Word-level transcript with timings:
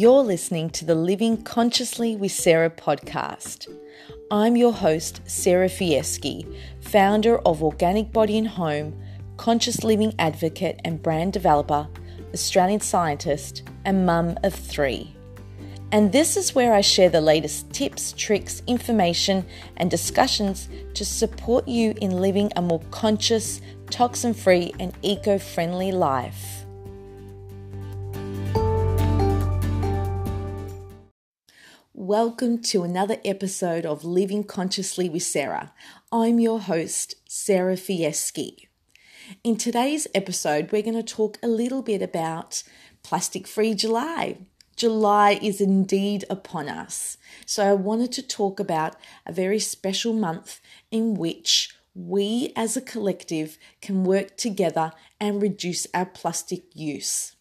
You're 0.00 0.22
listening 0.22 0.70
to 0.70 0.84
the 0.84 0.94
Living 0.94 1.42
Consciously 1.42 2.14
with 2.14 2.30
Sarah 2.30 2.70
podcast. 2.70 3.66
I'm 4.30 4.54
your 4.54 4.72
host, 4.72 5.20
Sarah 5.28 5.66
Fieschi, 5.66 6.46
founder 6.80 7.40
of 7.40 7.64
Organic 7.64 8.12
Body 8.12 8.38
and 8.38 8.46
Home, 8.46 8.96
conscious 9.38 9.82
living 9.82 10.14
advocate 10.20 10.80
and 10.84 11.02
brand 11.02 11.32
developer, 11.32 11.88
Australian 12.32 12.78
scientist, 12.78 13.64
and 13.84 14.06
mum 14.06 14.38
of 14.44 14.54
three. 14.54 15.16
And 15.90 16.12
this 16.12 16.36
is 16.36 16.54
where 16.54 16.74
I 16.74 16.80
share 16.80 17.10
the 17.10 17.20
latest 17.20 17.72
tips, 17.72 18.12
tricks, 18.12 18.62
information, 18.68 19.44
and 19.78 19.90
discussions 19.90 20.68
to 20.94 21.04
support 21.04 21.66
you 21.66 21.92
in 22.00 22.20
living 22.20 22.52
a 22.54 22.62
more 22.62 22.82
conscious, 22.92 23.60
toxin 23.90 24.32
free, 24.32 24.72
and 24.78 24.92
eco 25.02 25.40
friendly 25.40 25.90
life. 25.90 26.57
Welcome 32.08 32.62
to 32.62 32.84
another 32.84 33.18
episode 33.22 33.84
of 33.84 34.02
Living 34.02 34.42
Consciously 34.42 35.10
with 35.10 35.24
Sarah. 35.24 35.74
I'm 36.10 36.40
your 36.40 36.58
host, 36.58 37.16
Sarah 37.28 37.74
Fieschi. 37.74 38.68
In 39.44 39.58
today's 39.58 40.06
episode, 40.14 40.72
we're 40.72 40.80
going 40.80 40.94
to 40.94 41.02
talk 41.02 41.36
a 41.42 41.46
little 41.46 41.82
bit 41.82 42.00
about 42.00 42.62
Plastic 43.02 43.46
Free 43.46 43.74
July. 43.74 44.38
July 44.74 45.38
is 45.42 45.60
indeed 45.60 46.24
upon 46.30 46.70
us. 46.70 47.18
So, 47.44 47.62
I 47.68 47.74
wanted 47.74 48.12
to 48.12 48.26
talk 48.26 48.58
about 48.58 48.96
a 49.26 49.32
very 49.32 49.58
special 49.58 50.14
month 50.14 50.62
in 50.90 51.12
which 51.12 51.76
we 51.94 52.54
as 52.56 52.74
a 52.74 52.80
collective 52.80 53.58
can 53.82 54.04
work 54.04 54.38
together 54.38 54.92
and 55.20 55.42
reduce 55.42 55.86
our 55.92 56.06
plastic 56.06 56.74
use. 56.74 57.36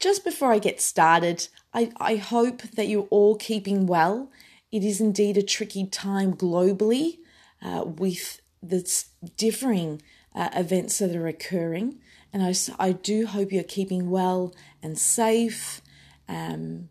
Just 0.00 0.24
before 0.24 0.50
I 0.50 0.58
get 0.58 0.80
started, 0.80 1.48
I, 1.74 1.92
I 2.00 2.16
hope 2.16 2.62
that 2.62 2.88
you're 2.88 3.06
all 3.10 3.36
keeping 3.36 3.86
well. 3.86 4.32
It 4.72 4.82
is 4.82 5.00
indeed 5.00 5.36
a 5.36 5.42
tricky 5.42 5.86
time 5.86 6.34
globally 6.34 7.18
uh, 7.62 7.84
with 7.84 8.40
the 8.62 8.82
differing 9.36 10.00
uh, 10.34 10.48
events 10.56 10.98
that 10.98 11.14
are 11.14 11.26
occurring. 11.26 12.00
And 12.32 12.42
I, 12.42 12.54
I 12.78 12.92
do 12.92 13.26
hope 13.26 13.52
you're 13.52 13.62
keeping 13.62 14.10
well 14.10 14.54
and 14.82 14.98
safe 14.98 15.82
um, 16.28 16.88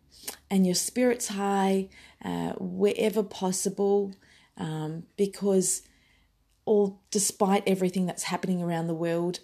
and 0.51 0.65
your 0.67 0.75
spirits 0.75 1.29
high 1.29 1.89
uh, 2.23 2.53
wherever 2.59 3.23
possible 3.23 4.13
um, 4.57 5.03
because 5.17 5.81
all 6.65 7.01
despite 7.09 7.63
everything 7.65 8.05
that's 8.05 8.23
happening 8.23 8.61
around 8.61 8.85
the 8.85 8.93
world 8.93 9.39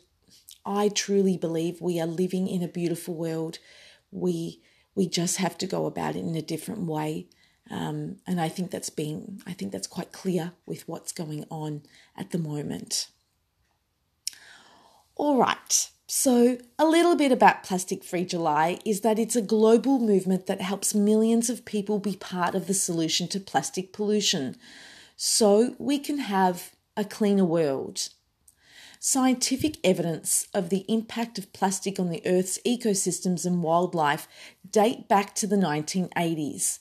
I 0.66 0.90
truly 0.90 1.38
believe 1.38 1.82
we 1.82 2.00
are 2.00 2.08
living 2.08 2.48
in 2.48 2.64
a 2.64 2.68
beautiful 2.68 3.14
world. 3.14 3.60
We 4.12 4.62
we 4.96 5.08
just 5.08 5.38
have 5.38 5.58
to 5.60 5.68
go 5.68 5.86
about 5.86 6.16
it 6.16 6.20
in 6.20 6.36
a 6.36 6.42
different 6.42 6.82
way. 6.82 7.28
Um, 7.70 8.18
and 8.26 8.40
I 8.40 8.48
think 8.48 8.72
that's 8.72 8.90
being 8.90 9.42
I 9.46 9.54
think 9.54 9.72
that's 9.72 9.88
quite 9.88 10.12
clear 10.12 10.54
with 10.66 10.88
what's 10.88 11.12
going 11.12 11.46
on 11.50 11.84
at 12.16 12.32
the 12.32 12.38
moment. 12.38 13.08
All 15.16 15.38
right. 15.38 15.90
So, 16.08 16.60
a 16.78 16.86
little 16.86 17.16
bit 17.16 17.32
about 17.32 17.64
Plastic 17.64 18.04
Free 18.04 18.26
July 18.26 18.80
is 18.86 19.02
that 19.02 19.18
it's 19.18 19.36
a 19.36 19.42
global 19.42 19.98
movement 19.98 20.46
that 20.46 20.62
helps 20.62 20.94
millions 20.94 21.50
of 21.50 21.66
people 21.66 21.98
be 21.98 22.16
part 22.16 22.54
of 22.54 22.68
the 22.68 22.76
solution 22.76 23.28
to 23.30 23.40
plastic 23.40 23.92
pollution 23.92 24.56
so 25.16 25.76
we 25.80 25.98
can 25.98 26.20
have 26.20 26.72
a 26.96 27.06
cleaner 27.06 27.46
world. 27.46 28.10
Scientific 29.08 29.78
evidence 29.84 30.48
of 30.52 30.70
the 30.70 30.84
impact 30.92 31.38
of 31.38 31.54
plastic 31.54 32.00
on 32.00 32.10
the 32.10 32.24
Earth's 32.26 32.58
ecosystems 32.66 33.46
and 33.46 33.62
wildlife 33.62 34.28
date 34.68 35.08
back 35.08 35.36
to 35.36 35.46
the 35.46 35.56
1980s. 35.56 36.80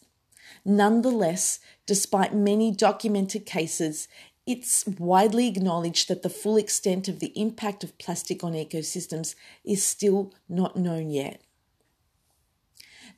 Nonetheless, 0.65 1.61
despite 1.85 2.35
many 2.35 2.71
documented 2.71 3.45
cases, 3.45 4.09
it's 4.47 4.87
widely 4.87 5.47
acknowledged 5.47 6.09
that 6.09 6.23
the 6.23 6.31
full 6.31 6.57
extent 6.57 7.09
of 7.09 7.21
the 7.21 7.39
impact 7.39 7.85
of 7.85 7.99
plastic 7.99 8.43
on 8.43 8.55
ecosystems 8.55 9.35
is 9.63 9.85
still 9.85 10.33
not 10.49 10.79
known 10.79 11.11
yet. 11.11 11.43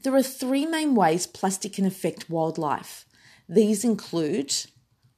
There 0.02 0.16
are 0.16 0.20
three 0.20 0.66
main 0.66 0.96
ways 0.96 1.28
plastic 1.28 1.74
can 1.74 1.86
affect 1.86 2.28
wildlife. 2.28 3.06
These 3.48 3.84
include 3.84 4.52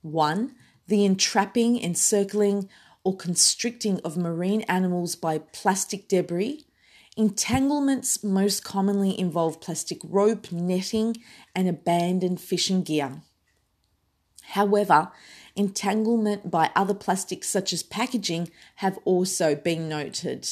1. 0.02 0.54
The 0.88 1.06
entrapping, 1.06 1.82
encircling, 1.82 2.68
or 3.08 3.16
constricting 3.16 3.98
of 4.04 4.18
marine 4.18 4.60
animals 4.68 5.16
by 5.16 5.38
plastic 5.38 6.08
debris. 6.08 6.66
Entanglements 7.16 8.22
most 8.22 8.62
commonly 8.62 9.18
involve 9.18 9.62
plastic 9.62 9.96
rope, 10.04 10.52
netting, 10.52 11.16
and 11.54 11.66
abandoned 11.66 12.38
fishing 12.38 12.82
gear. 12.82 13.22
However, 14.48 15.10
entanglement 15.56 16.50
by 16.50 16.70
other 16.76 16.92
plastics 16.92 17.48
such 17.48 17.72
as 17.72 17.82
packaging 17.82 18.50
have 18.74 18.98
also 19.06 19.54
been 19.54 19.88
noted. 19.88 20.46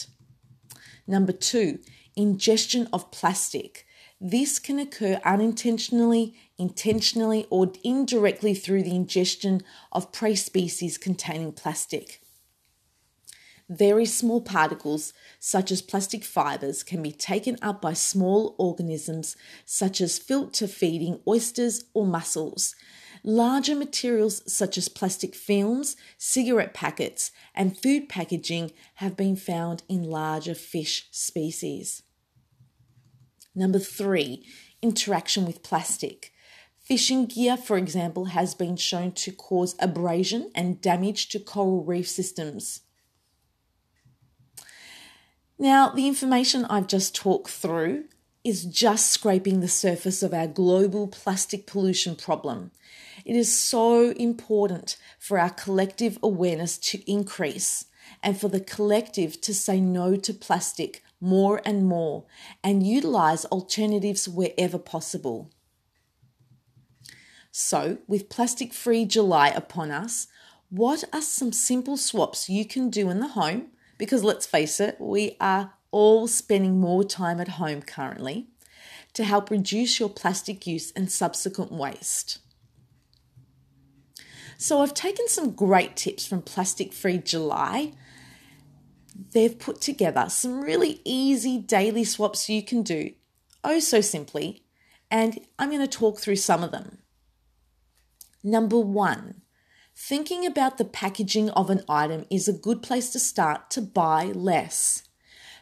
Number 1.07 1.33
two, 1.33 1.81
ingestion 2.17 2.89
of 2.91 3.11
plastic. 3.11 3.85
This 4.19 4.59
can 4.59 4.79
occur 4.79 5.21
unintentionally, 5.27 6.35
intentionally, 6.57 7.47
or 7.51 7.71
indirectly 7.85 8.55
through 8.55 8.85
the 8.85 8.97
ingestion 8.97 9.61
of 9.93 10.11
prey 10.11 10.35
species 10.37 10.97
containing 10.97 11.53
plastic. 11.53 12.23
Very 13.69 14.07
small 14.07 14.41
particles, 14.41 15.13
such 15.41 15.73
as 15.73 15.83
plastic 15.83 16.25
fibers, 16.25 16.85
can 16.85 17.03
be 17.03 17.11
taken 17.11 17.59
up 17.61 17.83
by 17.83 17.95
small 17.95 18.55
organisms 18.59 19.37
such 19.65 20.01
as 20.01 20.21
filter 20.21 20.69
feeding 20.69 21.21
oysters 21.27 21.85
or 21.93 22.07
mussels. 22.07 22.77
Larger 23.25 23.75
materials 23.75 24.41
such 24.53 24.79
as 24.79 24.89
plastic 24.89 25.35
films, 25.35 25.97
cigarette 26.17 26.75
packets, 26.75 27.33
and 27.57 27.77
food 27.77 28.09
packaging 28.09 28.71
have 28.97 29.17
been 29.17 29.35
found 29.35 29.83
in 29.89 30.05
larger 30.05 30.55
fish 30.55 31.09
species. 31.11 32.05
Number 33.53 33.81
three, 33.81 34.47
interaction 34.81 35.45
with 35.45 35.65
plastic. 35.65 36.31
Fishing 36.79 37.27
gear, 37.27 37.57
for 37.57 37.77
example, 37.77 38.27
has 38.27 38.55
been 38.55 38.77
shown 38.77 39.11
to 39.11 39.33
cause 39.33 39.75
abrasion 39.81 40.53
and 40.55 40.81
damage 40.81 41.29
to 41.31 41.41
coral 41.41 41.83
reef 41.83 42.09
systems. 42.09 42.83
Now, 45.59 45.89
the 45.89 46.07
information 46.07 46.67
I've 46.67 46.87
just 46.87 47.15
talked 47.15 47.51
through 47.51 48.05
is 48.45 48.65
just 48.65 49.11
scraping 49.11 49.61
the 49.61 49.69
surface 49.69 50.23
of 50.23 50.35
our 50.35 50.47
global 50.47 51.09
plastic 51.09 51.67
pollution 51.67 52.15
problem. 52.15 52.71
It 53.25 53.35
is 53.35 53.57
so 53.57 54.11
important 54.11 54.97
for 55.19 55.39
our 55.39 55.51
collective 55.51 56.19
awareness 56.23 56.79
to 56.79 57.11
increase 57.11 57.87
and 58.23 58.39
for 58.39 58.49
the 58.49 58.61
collective 58.61 59.41
to 59.41 59.55
say 59.55 59.81
no 59.81 60.15
to 60.17 60.33
plastic 60.33 61.03
more 61.21 61.61
and 61.65 61.87
more 61.87 62.25
and 62.63 62.87
utilize 62.87 63.47
alternatives 63.47 64.29
wherever 64.29 64.79
possible. 64.79 65.51
So, 67.51 67.99
with 68.07 68.29
Plastic 68.29 68.75
Free 68.75 69.07
July 69.07 69.49
upon 69.49 69.91
us, 69.91 70.29
what 70.69 71.05
are 71.13 71.23
some 71.23 71.53
simple 71.53 71.97
swaps 71.97 72.51
you 72.51 72.67
can 72.67 72.91
do 72.91 73.09
in 73.09 73.21
the 73.21 73.29
home 73.29 73.71
because 73.99 74.23
let's 74.23 74.47
face 74.47 74.81
it, 74.81 74.97
we 75.01 75.37
are 75.41 75.73
all 75.91 76.27
spending 76.27 76.81
more 76.81 77.05
time 77.05 77.41
at 77.41 77.49
home 77.49 77.83
currently 77.83 78.49
to 79.15 79.25
help 79.25 79.51
reduce 79.51 79.99
your 79.99 80.11
plastic 80.11 80.67
use 80.67 80.93
and 80.93 81.11
subsequent 81.11 81.73
waste. 81.73 82.39
So, 84.59 84.81
I've 84.81 84.95
taken 84.95 85.29
some 85.29 85.51
great 85.53 85.97
tips 85.97 86.27
from 86.27 86.41
Plastic 86.41 86.93
Free 86.93 87.19
July. 87.19 87.93
They've 89.33 89.59
put 89.59 89.81
together 89.81 90.27
some 90.29 90.61
really 90.63 91.01
easy 91.05 91.59
daily 91.59 92.05
swaps 92.05 92.49
you 92.49 92.63
can 92.63 92.83
do, 92.83 93.13
oh 93.65 93.81
so 93.81 94.01
simply, 94.01 94.65
and 95.11 95.41
I'm 95.59 95.71
going 95.71 95.81
to 95.81 95.87
talk 95.87 96.21
through 96.21 96.37
some 96.37 96.63
of 96.63 96.73
them. 96.73 96.99
Number 98.43 98.79
one, 98.79 99.43
Thinking 99.99 100.45
about 100.45 100.77
the 100.77 100.85
packaging 100.85 101.49
of 101.51 101.71
an 101.71 101.83
item 101.89 102.27
is 102.31 102.47
a 102.47 102.53
good 102.53 102.83
place 102.83 103.09
to 103.11 103.19
start 103.19 103.71
to 103.71 103.81
buy 103.81 104.27
less. 104.27 105.05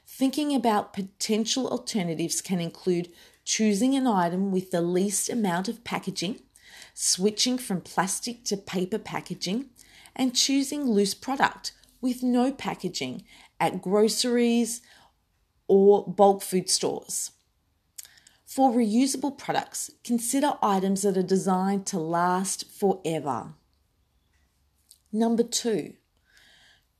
Thinking 0.09 0.53
about 0.53 0.93
potential 0.93 1.69
alternatives 1.69 2.43
can 2.43 2.61
include 2.61 3.13
choosing 3.45 3.95
an 3.95 4.09
item 4.09 4.51
with 4.51 4.73
the 4.73 4.83
least 4.83 5.31
amount 5.31 5.69
of 5.69 5.85
packaging, 5.85 6.41
switching 6.95 7.57
from 7.57 7.81
plastic 7.81 8.45
to 8.47 8.57
paper 8.57 8.99
packaging, 8.99 9.67
and 10.17 10.35
choosing 10.35 10.83
loose 10.83 11.15
product 11.15 11.73
with 12.01 12.25
no 12.25 12.51
packaging 12.53 13.23
at 13.61 13.81
groceries 13.81 14.83
or 15.69 16.05
bulk 16.09 16.43
food 16.43 16.69
stores. 16.69 17.31
For 18.45 18.73
reusable 18.73 19.39
products, 19.39 19.93
consider 20.03 20.55
items 20.61 21.03
that 21.03 21.17
are 21.17 21.23
designed 21.23 21.87
to 21.87 22.01
last 22.01 22.69
forever. 22.69 23.55
Number 25.17 25.45
two, 25.45 25.95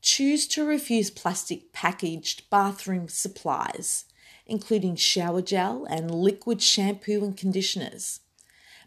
choose 0.01 0.47
to 0.47 0.65
refuse 0.65 1.09
plastic 1.09 1.73
packaged 1.73 2.49
bathroom 2.49 3.09
supplies. 3.09 4.05
including 4.45 4.95
shower 4.95 5.41
gel 5.41 5.85
and 5.89 6.11
liquid 6.11 6.61
shampoo 6.61 7.23
and 7.23 7.35
conditioners. 7.35 8.19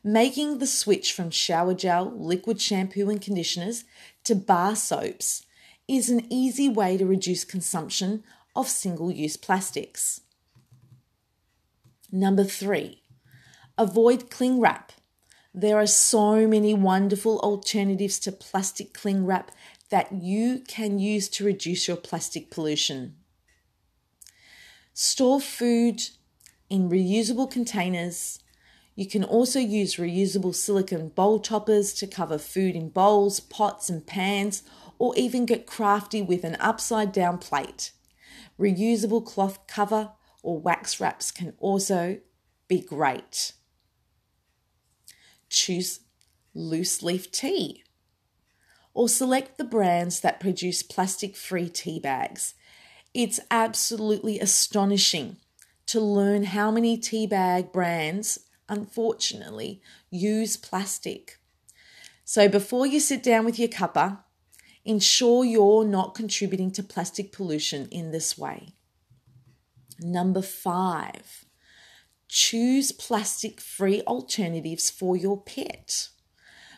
Making 0.05 0.59
the 0.59 0.67
switch 0.67 1.13
from 1.13 1.31
shower 1.31 1.75
gel, 1.75 2.13
liquid 2.17 2.61
shampoo 2.61 3.11
and 3.11 3.21
conditioners 3.21 3.85
to 4.25 4.35
bar 4.35 4.77
soaps 4.77 5.45
is 5.89 6.09
an 6.09 6.33
easy 6.33 6.69
way 6.69 6.97
to 6.97 7.07
reduce 7.07 7.45
consumption 7.45 8.23
of 8.55 8.69
single 8.69 9.11
use 9.11 9.37
plastics. 9.37 10.21
Number 12.13 12.45
three, 12.45 13.03
avoid 13.77 14.31
cling 14.31 14.61
wrap. 14.61 14.93
There 15.61 15.77
are 15.77 15.89
so 15.89 16.47
many 16.47 16.73
wonderful 16.73 17.41
alternatives 17.41 18.21
to 18.21 18.31
plastic 18.31 18.95
cling 18.95 19.27
wrap 19.27 19.51
that 19.91 20.13
you 20.13 20.61
can 20.61 21.01
use 21.01 21.29
to 21.31 21.45
reduce 21.45 21.89
your 21.89 21.97
plastic 21.97 22.49
pollution. 22.49 23.17
Store 24.95 25.41
food 25.41 26.11
in 26.71 26.89
reusable 26.89 27.51
containers. 27.51 28.39
You 28.95 29.09
can 29.09 29.25
also 29.25 29.59
use 29.59 29.97
reusable 29.97 30.55
silicone 30.55 31.09
bowl 31.09 31.41
toppers 31.41 31.93
to 31.95 32.07
cover 32.07 32.39
food 32.39 32.77
in 32.77 32.91
bowls, 32.91 33.41
pots, 33.41 33.91
and 33.91 34.07
pans, 34.07 34.63
or 34.97 35.13
even 35.17 35.45
get 35.45 35.67
crafty 35.67 36.23
with 36.23 36.45
an 36.45 36.57
upside 36.61 37.11
down 37.11 37.39
plate. 37.39 37.91
Reusable 38.61 39.27
cloth 39.27 39.67
cover 39.67 40.13
or 40.41 40.61
wax 40.61 41.01
wraps 41.01 41.33
can 41.33 41.55
also 41.59 42.21
be 42.69 42.81
great. 42.81 43.55
Choose 45.49 46.01
loose 46.55 47.03
leaf 47.03 47.31
tea 47.31 47.85
or 48.95 49.09
select 49.09 49.59
the 49.59 49.65
brands 49.65 50.21
that 50.21 50.41
produce 50.41 50.83
plastic 50.83 51.37
free 51.37 51.69
tea 51.69 52.01
bags. 52.01 52.55
It's 53.15 53.39
absolutely 53.51 54.41
astonishing 54.41 55.37
to 55.87 56.01
learn 56.01 56.45
how 56.45 56.71
many 56.71 56.97
tea 56.97 57.27
bag 57.27 57.73
brands, 57.73 58.41
unfortunately, 58.69 59.81
use 60.11 60.57
plastic. 60.57 61.39
So 62.25 62.49
before 62.49 62.87
you 62.87 63.01
sit 63.01 63.23
down 63.23 63.45
with 63.45 63.59
your 63.59 63.69
cuppa, 63.69 64.19
ensure 64.85 65.45
you're 65.45 65.85
not 65.85 66.15
contributing 66.15 66.71
to 66.73 66.83
plastic 66.83 67.33
pollution 67.33 67.89
in 67.91 68.11
this 68.11 68.37
way. 68.37 68.75
Number 70.01 70.43
five, 70.43 71.45
choose 72.29 72.93
plastic 72.93 73.61
free 73.61 74.03
alternatives 74.03 74.91
for 74.91 75.17
your 75.17 75.41
pet. 75.41 76.09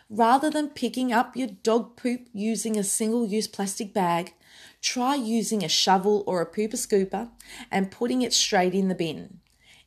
Rather 0.09 0.51
than 0.51 0.69
picking 0.69 1.13
up 1.13 1.37
your 1.37 1.49
dog 1.49 1.97
poop 1.97 2.27
using 2.33 2.77
a 2.77 2.85
single 2.85 3.27
use 3.27 3.47
plastic 3.47 3.93
bag, 3.93 4.35
try 4.81 5.15
using 5.15 5.63
a 5.63 5.69
shovel 5.69 6.25
or 6.27 6.41
a 6.41 6.47
pooper 6.47 6.75
scooper 6.75 7.31
and 7.71 7.91
putting 7.91 8.23
it 8.23 8.33
straight 8.33 8.75
in 8.75 8.89
the 8.89 8.95
bin. 8.95 9.39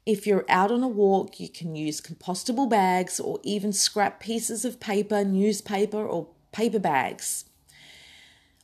If 0.05 0.27
you're 0.27 0.45
out 0.49 0.71
on 0.71 0.83
a 0.83 0.87
walk, 0.87 1.39
you 1.39 1.47
can 1.47 1.75
use 1.75 2.01
compostable 2.01 2.69
bags 2.69 3.19
or 3.19 3.39
even 3.43 3.71
scrap 3.71 4.19
pieces 4.19 4.65
of 4.65 4.79
paper, 4.79 5.23
newspaper, 5.23 6.05
or 6.05 6.27
paper 6.51 6.79
bags. 6.79 7.45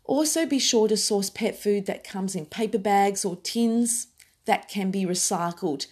Also, 0.03 0.45
be 0.45 0.59
sure 0.59 0.87
to 0.87 0.97
source 0.97 1.29
pet 1.29 1.57
food 1.57 1.85
that 1.85 2.03
comes 2.03 2.35
in 2.35 2.45
paper 2.45 2.77
bags 2.77 3.23
or 3.23 3.37
tins 3.37 4.07
that 4.45 4.67
can 4.67 4.91
be 4.91 5.05
recycled, 5.05 5.85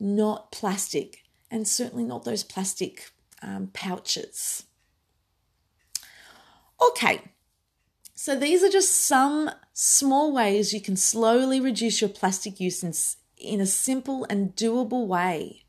not 0.00 0.50
plastic, 0.50 1.22
and 1.50 1.68
certainly 1.68 2.04
not 2.04 2.24
those 2.24 2.42
plastic 2.42 3.10
um, 3.42 3.68
pouches. 3.72 4.64
Okay, 6.80 7.20
so 8.14 8.34
these 8.34 8.62
are 8.62 8.70
just 8.70 8.90
some 8.90 9.50
small 9.72 10.32
ways 10.32 10.72
you 10.72 10.80
can 10.80 10.96
slowly 10.96 11.60
reduce 11.60 12.00
your 12.00 12.10
plastic 12.10 12.58
use 12.58 12.82
in, 12.82 12.92
in 13.36 13.60
a 13.60 13.66
simple 13.66 14.26
and 14.30 14.56
doable 14.56 15.06
way. 15.06 15.64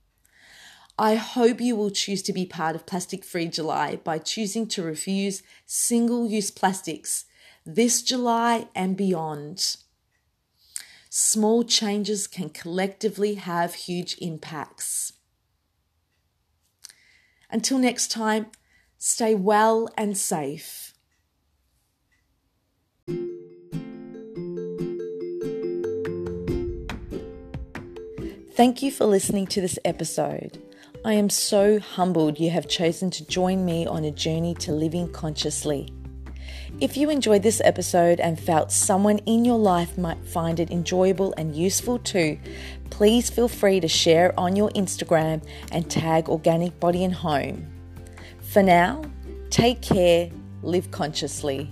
I 0.98 1.16
hope 1.16 1.60
you 1.60 1.75
will 1.75 1.89
choose 1.89 2.22
to 2.24 2.34
be 2.34 2.45
part 2.45 2.75
of 2.75 2.86
Plastic 2.86 3.24
Free 3.25 3.48
July 3.48 3.95
by 3.95 4.19
choosing 4.19 4.68
to 4.68 4.84
refuse 4.84 5.44
single 5.66 6.30
use 6.30 6.51
plastics 6.51 7.25
this 7.66 8.01
July 8.01 8.68
and 8.75 8.98
beyond. 8.98 9.77
Small 11.13 11.66
changes 11.66 12.25
can 12.25 12.50
collectively 12.50 13.34
have 13.34 13.74
huge 13.74 14.16
impacts. 14.22 15.12
Until 17.50 17.78
next 17.80 18.12
time, 18.12 18.46
stay 18.98 19.36
well 19.36 19.90
and 19.98 20.18
safe. 20.18 20.94
Thank 28.54 28.81
you 28.81 28.90
for 28.90 29.06
listening 29.06 29.48
to 29.48 29.60
this 29.60 29.78
episode. 29.84 30.63
I 31.04 31.12
am 31.12 31.30
so 31.30 31.78
humbled 31.80 32.40
you 32.40 32.52
have 32.52 32.69
chosen 32.69 33.10
to 33.12 33.28
join 33.28 33.66
me 33.66 33.86
on 33.86 34.06
a 34.06 34.12
journey 34.12 34.54
to 34.60 34.72
living 34.72 35.12
consciously. 35.12 35.90
If 36.81 36.98
you 36.98 37.12
enjoyed 37.12 37.44
this 37.44 37.62
episode 37.63 38.19
and 38.19 38.39
felt 38.39 38.72
someone 38.72 39.19
in 39.19 39.45
your 39.45 39.60
life 39.60 40.00
might 40.00 40.25
find 40.25 40.60
it 40.60 40.72
enjoyable 40.72 41.31
and 41.38 41.56
useful 41.56 42.00
too, 42.00 42.39
please 42.89 43.30
feel 43.30 43.48
free 43.48 43.80
to 43.80 43.88
share 43.88 44.33
on 44.36 44.56
your 44.56 44.72
Instagram 44.72 45.44
and 45.72 45.88
tag 45.92 46.28
Organic 46.28 46.80
Body 46.80 47.04
and 47.04 47.13
Home. 47.13 47.72
For 48.39 48.63
now, 48.63 49.04
take 49.51 49.83
care, 49.83 50.31
live 50.63 50.89
consciously. 50.89 51.69